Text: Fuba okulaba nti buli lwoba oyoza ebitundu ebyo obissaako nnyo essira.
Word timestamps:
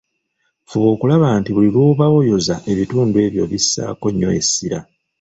Fuba 0.69 0.87
okulaba 0.95 1.27
nti 1.39 1.49
buli 1.55 1.69
lwoba 1.75 2.05
oyoza 2.19 2.55
ebitundu 2.71 3.15
ebyo 3.25 3.41
obissaako 3.45 4.05
nnyo 4.11 4.29
essira. 4.39 4.79